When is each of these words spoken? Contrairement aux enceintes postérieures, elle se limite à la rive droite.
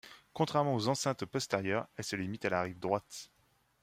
Contrairement 0.33 0.73
aux 0.73 0.87
enceintes 0.87 1.25
postérieures, 1.25 1.87
elle 1.95 2.03
se 2.03 2.15
limite 2.15 2.43
à 2.45 2.49
la 2.49 2.63
rive 2.63 2.79
droite. 2.79 3.29